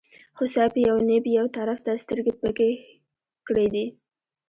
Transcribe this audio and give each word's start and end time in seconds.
هوسۍ 0.37 0.67
په 0.73 0.79
یوه 0.87 1.01
نېب 1.09 1.23
یوه 1.37 1.49
طرف 1.57 1.77
ته 1.85 1.91
سترګې 2.03 2.33
بکې 2.41 2.71
کړې 3.47 3.67
دي. 3.73 3.85